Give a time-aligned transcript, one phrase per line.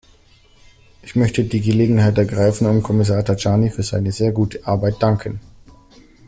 [1.03, 5.39] Ich möchte die Gelegenheit ergreifen und Kommissar Tajani für seine sehr gute Arbeit danken.